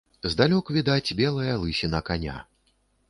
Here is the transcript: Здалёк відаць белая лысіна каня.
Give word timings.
Здалёк 0.33 0.71
відаць 0.77 1.15
белая 1.19 1.53
лысіна 1.65 2.03
каня. 2.09 2.41